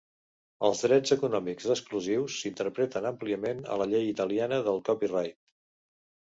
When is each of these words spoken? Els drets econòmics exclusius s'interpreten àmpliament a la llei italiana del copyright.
Els 0.69 0.79
drets 0.85 1.13
econòmics 1.15 1.67
exclusius 1.75 2.39
s'interpreten 2.45 3.11
àmpliament 3.11 3.63
a 3.75 3.79
la 3.85 3.89
llei 3.95 4.11
italiana 4.17 4.63
del 4.73 4.85
copyright. 4.91 5.41